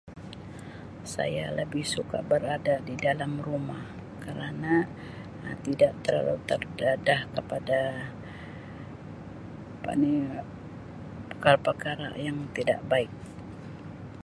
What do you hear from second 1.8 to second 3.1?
suka berada di